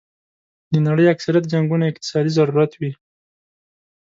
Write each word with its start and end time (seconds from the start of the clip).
د 0.73 0.73
نړۍ 0.87 1.05
اکثریت 1.09 1.45
جنګونه 1.53 1.85
اقتصادي 1.87 2.31
ضرورت 2.39 2.71
وي. 2.79 2.91